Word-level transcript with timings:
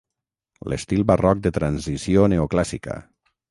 L'estil 0.73 1.03
barroc 1.11 1.45
de 1.49 1.53
transició 1.59 2.27
neoclàssica. 2.35 3.01